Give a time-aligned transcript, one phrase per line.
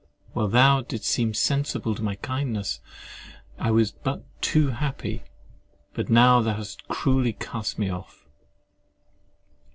[0.33, 2.81] While thou didst seem sensible of my kindness,
[3.59, 5.21] I was but too happy:
[5.93, 8.25] but now thou hast cruelly cast me off.